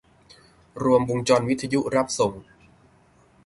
[0.83, 2.33] รวมวงจรวิทยุรับส่ง